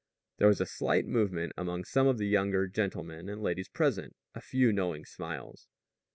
There 0.37 0.47
was 0.47 0.59
a 0.59 0.65
slight 0.65 1.05
movement 1.05 1.53
among 1.55 1.83
some 1.85 2.07
of 2.07 2.17
the 2.17 2.25
younger 2.27 2.65
gentlemen 2.67 3.29
and 3.29 3.39
ladies 3.39 3.69
present 3.69 4.15
a 4.33 4.41
few 4.41 4.73
knowing 4.73 5.05
smiles. 5.05 5.67